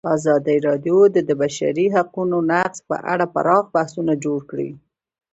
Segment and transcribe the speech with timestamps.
[0.17, 4.69] ازادي راډیو د د بشري حقونو نقض په اړه پراخ بحثونه جوړ کړي.